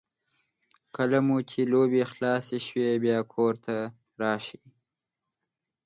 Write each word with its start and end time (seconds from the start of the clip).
کله 0.95 1.17
مو 1.27 1.37
چې 1.49 1.59
لوبې 1.71 2.03
خلاصې 2.11 2.57
شوې 2.67 2.93
بیا 3.03 3.19
کور 3.33 3.53
ته 3.65 3.75
راشئ. 4.21 4.61